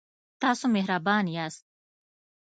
تاسو 0.41 0.65
مهربان 0.75 1.25
یاست 1.35 1.65